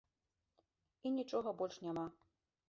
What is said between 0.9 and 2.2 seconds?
І нічога больш няма.